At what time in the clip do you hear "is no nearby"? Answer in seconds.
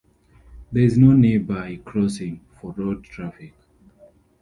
0.81-1.79